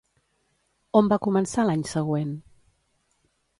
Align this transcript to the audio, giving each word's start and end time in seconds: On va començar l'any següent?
On 1.01 1.11
va 1.11 1.19
començar 1.27 1.67
l'any 1.69 1.85
següent? 1.91 2.35